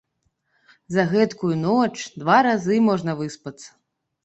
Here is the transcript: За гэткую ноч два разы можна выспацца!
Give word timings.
За 0.95 1.03
гэткую 1.11 1.51
ноч 1.67 1.95
два 2.23 2.39
разы 2.49 2.83
можна 2.89 3.17
выспацца! 3.23 3.69